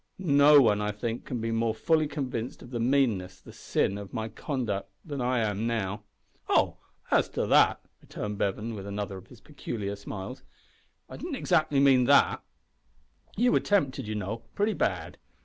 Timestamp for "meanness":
2.79-3.39